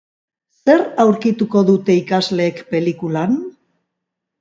[0.65, 3.41] Zer aurkituko dute ikusleek pelikulan?